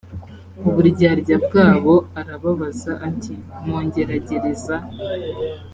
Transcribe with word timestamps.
uburyarya 0.69 1.35
bwabo 1.45 1.93
arababaza 2.19 2.91
ati 3.09 3.33
mungeragereza 3.65 4.75